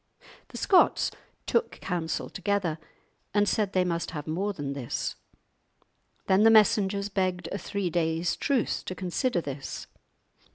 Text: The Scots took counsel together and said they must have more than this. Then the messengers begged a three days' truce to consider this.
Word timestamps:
The 0.47 0.57
Scots 0.57 1.11
took 1.45 1.73
counsel 1.79 2.27
together 2.27 2.79
and 3.35 3.47
said 3.47 3.73
they 3.73 3.83
must 3.85 4.09
have 4.09 4.25
more 4.25 4.51
than 4.51 4.73
this. 4.73 5.15
Then 6.25 6.41
the 6.41 6.49
messengers 6.49 7.07
begged 7.07 7.47
a 7.51 7.59
three 7.59 7.91
days' 7.91 8.35
truce 8.35 8.81
to 8.85 8.95
consider 8.95 9.41
this. 9.41 9.85